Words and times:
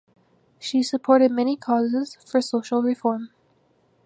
She 0.57 0.81
supported 0.81 1.29
many 1.29 1.55
causes 1.55 2.15
for 2.25 2.41
social 2.41 2.81
reform. 2.81 3.29